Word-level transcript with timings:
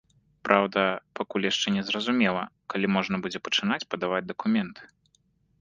Праўда, 0.47 0.81
пакуль 1.19 1.45
яшчэ 1.51 1.67
незразумела, 1.75 2.43
калі 2.75 2.91
можна 2.97 3.15
будзе 3.27 3.39
пачынаць 3.49 3.81
падаваць 3.93 4.27
дакументы. 4.31 4.81